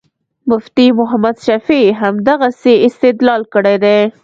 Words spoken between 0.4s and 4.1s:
مفتي محمد شفیع همدغسې استدلال کړی دی.